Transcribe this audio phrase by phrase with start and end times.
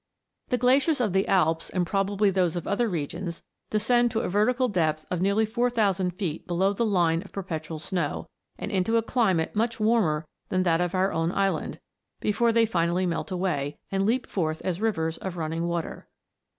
[0.49, 4.67] The glaciers of the Alps, and probably those of other regions, descend to a vertical
[4.67, 8.27] depth of nearly 4000 feet below the line of perpetual snow,
[8.57, 11.79] and into a climate much warmer than that of our own island,
[12.19, 16.07] before they finally melt away, and leap forth as rivers of running water.